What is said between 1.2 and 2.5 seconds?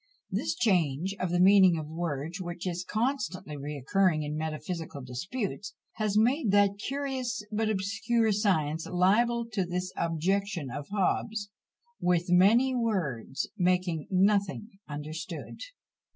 the meaning of words,